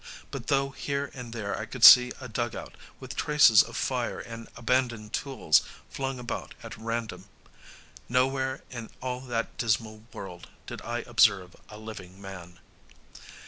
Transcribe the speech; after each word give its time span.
But 0.31 0.47
though 0.47 0.71
here 0.71 1.11
and 1.13 1.31
there 1.31 1.55
I 1.55 1.67
could 1.67 1.83
see 1.83 2.11
a 2.19 2.27
dugout, 2.27 2.73
with 2.99 3.15
traces 3.15 3.61
of 3.61 3.77
fire 3.77 4.19
and 4.19 4.47
abandoned 4.55 5.13
tools 5.13 5.61
flung 5.91 6.17
about 6.17 6.55
at 6.63 6.75
random, 6.75 7.25
nowhere 8.09 8.63
in 8.71 8.89
all 8.99 9.19
that 9.21 9.59
dismal 9.59 10.03
world 10.11 10.47
did 10.65 10.81
I 10.81 11.03
observe 11.05 11.55
a 11.69 11.77
living 11.77 12.19
man. 12.19 12.57